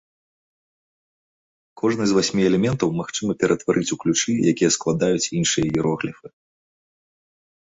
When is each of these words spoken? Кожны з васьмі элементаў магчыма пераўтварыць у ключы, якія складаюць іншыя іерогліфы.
Кожны 1.81 2.03
з 2.11 2.15
васьмі 2.19 2.41
элементаў 2.51 2.89
магчыма 3.01 3.31
пераўтварыць 3.43 3.85
у 3.97 3.99
ключы, 4.05 4.33
якія 4.53 4.69
складаюць 4.77 5.31
іншыя 5.43 5.65
іерогліфы. 5.77 6.27